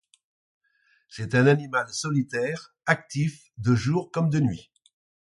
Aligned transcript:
C'est 1.09 1.35
un 1.35 1.45
animal 1.45 1.87
solitaire, 1.93 2.73
actif 2.87 3.51
de 3.59 3.75
jour 3.75 4.09
comme 4.09 4.31
de 4.31 4.39
nuit. 4.39 4.71